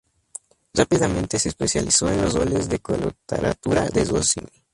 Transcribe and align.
Rápidamente 0.73 1.37
se 1.37 1.49
especializó 1.49 2.09
en 2.09 2.23
los 2.23 2.33
roles 2.33 2.67
de 2.67 2.79
coloratura 2.79 3.85
de 3.87 4.03
Rossini. 4.05 4.65